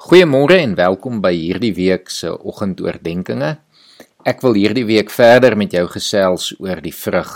Goeiemôre 0.00 0.56
en 0.56 0.70
welkom 0.78 1.18
by 1.20 1.34
hierdie 1.34 1.74
week 1.76 2.08
se 2.08 2.30
oggendoordenkings. 2.32 3.58
Ek 4.24 4.38
wil 4.40 4.54
hierdie 4.56 4.86
week 4.88 5.10
verder 5.12 5.52
met 5.60 5.74
jou 5.76 5.82
gesels 5.92 6.46
oor 6.56 6.80
die 6.80 6.94
vrug 6.96 7.34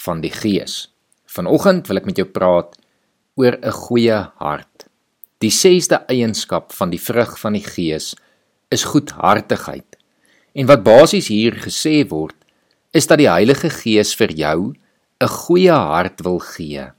van 0.00 0.22
die 0.22 0.30
Gees. 0.32 0.86
Vanoggend 1.28 1.90
wil 1.90 2.00
ek 2.00 2.06
met 2.08 2.16
jou 2.16 2.24
praat 2.24 2.72
oor 3.36 3.58
'n 3.60 3.76
goeie 3.82 4.16
hart. 4.40 4.86
Die 5.44 5.52
sesde 5.52 6.06
eienskap 6.08 6.72
van 6.72 6.88
die 6.88 7.02
vrug 7.08 7.36
van 7.36 7.52
die 7.52 7.66
Gees 7.66 8.14
is 8.72 8.88
goedhartigheid. 8.88 10.00
En 10.54 10.66
wat 10.72 10.88
basies 10.88 11.28
hier 11.28 11.52
gesê 11.52 12.08
word, 12.08 12.36
is 12.94 13.06
dat 13.06 13.18
die 13.18 13.28
Heilige 13.28 13.68
Gees 13.68 14.16
vir 14.16 14.32
jou 14.32 14.72
'n 15.20 15.28
goeie 15.28 15.76
hart 15.92 16.24
wil 16.24 16.38
gee. 16.38 16.92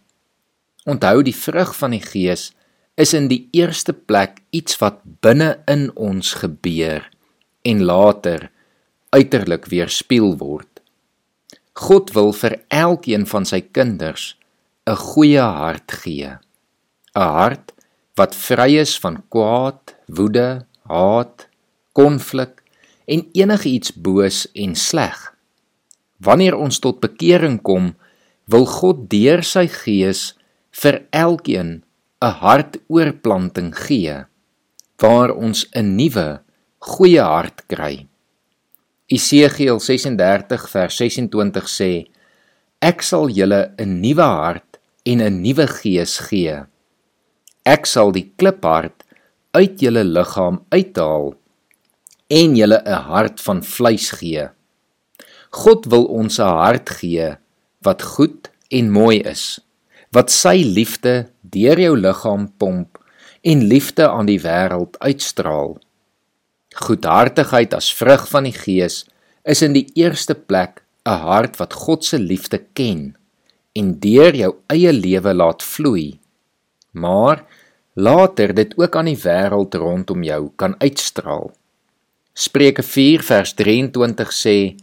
Onthou 0.85 1.23
die 1.23 1.35
vrug 1.35 1.73
van 1.75 1.91
die 1.91 2.05
Gees 2.05 2.53
is 2.97 3.13
in 3.13 3.29
die 3.29 3.45
eerste 3.53 3.93
plek 3.93 4.41
iets 4.49 4.79
wat 4.81 5.03
binne 5.21 5.59
in 5.69 5.89
ons 5.93 6.33
gebeur 6.41 7.05
en 7.67 7.83
later 7.85 8.49
uiterlik 9.13 9.69
weerspieël 9.69 10.33
word. 10.41 10.81
God 11.77 12.11
wil 12.17 12.33
vir 12.33 12.57
elkeen 12.73 13.27
van 13.29 13.45
sy 13.45 13.61
kinders 13.61 14.33
'n 14.87 14.95
goeie 14.95 15.45
hart 15.61 15.91
gee. 16.01 16.31
'n 17.15 17.29
Hart 17.37 17.73
wat 18.17 18.35
vry 18.35 18.79
is 18.81 18.97
van 18.99 19.21
kwaad, 19.29 19.95
woede, 20.07 20.65
haat, 20.89 21.47
konflik 21.93 22.63
en 23.05 23.27
enigiets 23.33 23.91
boos 23.93 24.47
en 24.53 24.75
sleg. 24.75 25.17
Wanneer 26.17 26.55
ons 26.55 26.79
tot 26.79 26.99
bekering 26.99 27.61
kom, 27.61 27.95
wil 28.45 28.65
God 28.65 29.09
deur 29.09 29.43
sy 29.43 29.67
gees 29.67 30.33
vir 30.71 31.03
elkeen 31.11 31.83
'n 32.17 32.33
hartoorplanting 32.41 33.69
gee 33.77 34.15
waar 35.01 35.31
ons 35.45 35.59
'n 35.77 35.93
nuwe 35.99 36.41
goeie 36.81 37.21
hart 37.21 37.59
kry. 37.69 38.07
Esegiel 39.05 39.79
36 39.79 40.65
vers 40.73 40.95
26 40.97 41.67
sê: 41.69 41.91
Ek 42.81 43.03
sal 43.05 43.29
julle 43.29 43.61
'n 43.77 44.01
nuwe 44.01 44.27
hart 44.41 44.79
en 45.05 45.21
'n 45.21 45.41
nuwe 45.43 45.67
gees 45.67 46.17
gee. 46.29 46.65
Ek 47.65 47.85
sal 47.85 48.11
die 48.11 48.33
kliphart 48.35 49.05
uit 49.53 49.77
julle 49.79 50.03
liggaam 50.03 50.65
uithaal 50.73 51.35
en 52.29 52.55
julle 52.55 52.81
'n 52.81 53.01
hart 53.13 53.41
van 53.41 53.61
vleis 53.61 54.09
gee. 54.11 54.49
God 55.51 55.85
wil 55.85 56.05
ons 56.05 56.39
'n 56.39 56.49
hart 56.49 56.89
gee 56.89 57.37
wat 57.85 58.01
goed 58.01 58.49
en 58.71 58.91
mooi 58.91 59.21
is 59.21 59.59
wat 60.15 60.31
sy 60.31 60.63
liefde 60.63 61.27
deur 61.51 61.79
jou 61.79 61.95
liggaam 61.97 62.47
pomp 62.57 62.97
en 63.41 63.63
liefde 63.63 64.09
aan 64.09 64.27
die 64.29 64.39
wêreld 64.41 64.97
uitstraal. 64.99 65.77
Goedhartigheid 66.75 67.73
as 67.73 67.93
vrug 67.93 68.27
van 68.29 68.47
die 68.49 68.55
Gees 68.55 69.05
is 69.43 69.63
in 69.65 69.73
die 69.73 69.87
eerste 69.95 70.35
plek 70.35 70.83
'n 71.05 71.21
hart 71.23 71.57
wat 71.57 71.73
God 71.73 72.05
se 72.05 72.19
liefde 72.19 72.59
ken 72.73 73.15
en 73.79 73.99
deur 73.99 74.35
jou 74.35 74.55
eie 74.67 74.93
lewe 74.93 75.33
laat 75.33 75.63
vloei. 75.63 76.19
Maar 76.91 77.45
later 77.93 78.53
dit 78.53 78.77
ook 78.77 78.95
aan 78.95 79.05
die 79.05 79.21
wêreld 79.23 79.73
rondom 79.73 80.23
jou 80.23 80.51
kan 80.55 80.75
uitstraal. 80.79 81.51
Spreuke 82.33 82.83
4 82.83 83.23
vers 83.23 83.53
23 83.53 84.33
sê: 84.33 84.75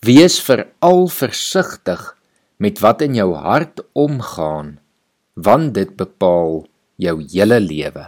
Wees 0.00 0.40
veral 0.42 1.08
versigtig 1.08 2.16
met 2.56 2.80
wat 2.80 3.02
in 3.02 3.14
jou 3.14 3.34
hart 3.34 3.84
omgaan, 3.92 4.79
want 5.46 5.74
dit 5.74 5.96
bepaal 5.96 6.64
jou 7.00 7.16
hele 7.32 7.60
lewe. 7.60 8.06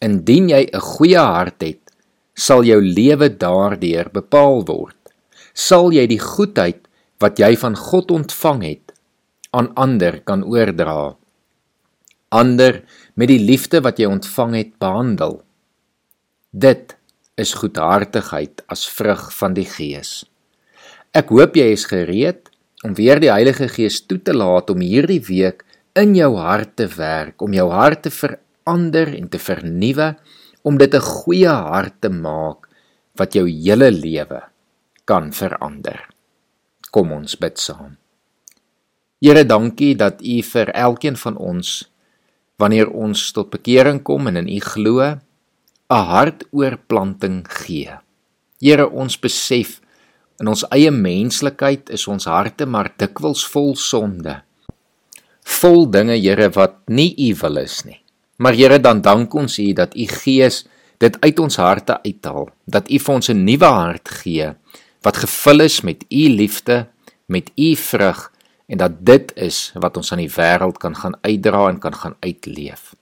Indien 0.00 0.48
jy 0.48 0.68
'n 0.72 0.80
goeie 0.80 1.18
hart 1.18 1.62
het, 1.62 1.86
sal 2.34 2.64
jou 2.64 2.80
lewe 2.80 3.28
daardeur 3.28 4.10
bepaal 4.12 4.64
word. 4.68 4.96
Sal 5.54 5.92
jy 5.92 6.06
die 6.06 6.20
goedheid 6.20 6.84
wat 7.18 7.38
jy 7.38 7.56
van 7.56 7.76
God 7.76 8.10
ontvang 8.10 8.62
het 8.62 8.92
aan 9.56 9.72
ander 9.74 10.20
kan 10.20 10.44
oordra. 10.44 11.16
Ander 12.28 12.82
met 13.14 13.28
die 13.28 13.40
liefde 13.40 13.80
wat 13.80 13.98
jy 13.98 14.06
ontvang 14.06 14.54
het 14.54 14.72
behandel. 14.78 15.40
Dit 16.52 16.96
is 17.36 17.54
goedhartigheid 17.54 18.62
as 18.72 18.86
vrug 18.88 19.32
van 19.32 19.54
die 19.56 19.64
Gees. 19.68 20.24
Ek 21.16 21.32
hoop 21.32 21.56
jy 21.56 21.70
is 21.72 21.86
gereed 21.88 22.50
om 22.84 22.94
weer 22.96 23.20
die 23.20 23.32
Heilige 23.32 23.68
Gees 23.72 24.02
toe 24.04 24.18
te 24.20 24.34
laat 24.36 24.70
om 24.70 24.84
hierdie 24.84 25.22
week 25.24 25.65
in 25.96 26.14
jou 26.16 26.32
hart 26.36 26.76
te 26.76 26.86
werk, 26.96 27.40
om 27.42 27.54
jou 27.56 27.66
hart 27.72 28.04
te 28.06 28.12
verander 28.12 29.12
en 29.16 29.28
te 29.32 29.40
vernuwe, 29.40 30.14
om 30.62 30.78
dit 30.78 30.94
'n 30.94 31.00
goeie 31.00 31.48
hart 31.48 32.00
te 32.00 32.08
maak 32.08 32.68
wat 33.16 33.34
jou 33.34 33.48
hele 33.48 33.90
lewe 33.90 34.42
kan 35.04 35.32
verander. 35.32 36.08
Kom 36.90 37.12
ons 37.12 37.36
bid 37.36 37.58
saam. 37.58 37.96
Here, 39.20 39.44
dankie 39.44 39.96
dat 39.96 40.20
U 40.22 40.42
vir 40.42 40.70
elkeen 40.74 41.16
van 41.16 41.36
ons 41.36 41.90
wanneer 42.58 42.90
ons 42.90 43.32
tot 43.32 43.50
bekering 43.50 44.02
kom 44.02 44.26
en 44.26 44.36
in 44.36 44.48
U 44.48 44.60
glo, 44.60 45.00
'n 45.00 45.20
hartoorplanting 45.88 47.46
gee. 47.48 47.98
Here, 48.60 48.90
ons 48.90 49.16
besef 49.16 49.80
In 50.36 50.50
ons 50.52 50.66
eie 50.74 50.90
menslikheid 50.92 51.88
is 51.96 52.04
ons 52.12 52.28
harte 52.28 52.66
maar 52.68 52.90
dikwels 53.00 53.44
vol 53.48 53.72
sonde. 53.80 54.42
Vol 55.56 55.86
dinge, 55.90 56.16
Here, 56.20 56.48
wat 56.54 56.82
nie 56.88 57.14
U 57.28 57.34
wil 57.42 57.62
is 57.62 57.82
nie. 57.84 58.00
Maar 58.42 58.54
Here, 58.54 58.78
dan 58.80 59.02
dank 59.02 59.34
ons 59.34 59.58
U 59.58 59.72
dat 59.72 59.94
U 59.96 60.06
Gees 60.10 60.64
dit 61.00 61.16
uit 61.20 61.38
ons 61.38 61.56
harte 61.60 61.98
uithaal, 62.04 62.48
dat 62.64 62.90
U 62.90 62.98
vir 62.98 63.14
ons 63.14 63.28
'n 63.30 63.44
nuwe 63.44 63.66
hart 63.66 64.08
gee 64.22 64.54
wat 65.02 65.16
gevul 65.16 65.60
is 65.60 65.80
met 65.80 66.04
U 66.10 66.28
liefde, 66.28 66.88
met 67.26 67.50
U 67.54 67.76
vrug 67.76 68.32
en 68.66 68.78
dat 68.78 69.04
dit 69.06 69.32
is 69.36 69.72
wat 69.74 69.96
ons 69.96 70.12
aan 70.12 70.18
die 70.18 70.34
wêreld 70.36 70.78
kan 70.78 70.96
gaan 70.96 71.14
uitdra 71.22 71.68
en 71.68 71.78
kan 71.78 71.94
gaan 71.94 72.16
uitleef. 72.20 72.94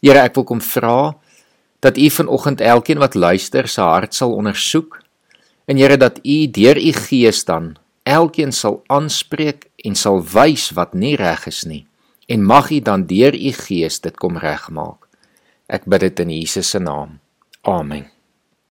Here, 0.00 0.18
ek 0.18 0.34
wil 0.34 0.44
kom 0.44 0.60
vra 0.60 1.16
dat 1.80 1.98
U 1.98 2.10
vanoggend 2.10 2.60
elkeen 2.60 2.98
wat 2.98 3.14
luister 3.14 3.68
se 3.68 3.80
hart 3.80 4.14
sal 4.14 4.32
ondersoek 4.32 5.02
En 5.64 5.76
Here 5.78 5.96
dat 5.96 6.18
U 6.22 6.50
deur 6.50 6.76
U 6.76 6.92
Gees 6.92 7.44
dan 7.44 7.76
elkeen 8.02 8.52
sal 8.52 8.82
aanspreek 8.86 9.70
en 9.82 9.98
sal 9.98 10.22
wys 10.34 10.70
wat 10.76 10.94
nie 10.94 11.16
reg 11.16 11.46
is 11.50 11.64
nie. 11.64 11.84
En 12.30 12.44
mag 12.46 12.70
U 12.70 12.80
dan 12.80 13.06
deur 13.10 13.34
U 13.34 13.52
Gees 13.64 14.00
dit 14.00 14.16
kom 14.16 14.38
regmaak. 14.38 15.08
Ek 15.66 15.88
bid 15.88 16.04
dit 16.04 16.24
in 16.24 16.30
Jesus 16.38 16.70
se 16.70 16.78
naam. 16.78 17.18
Amen. 17.62 18.11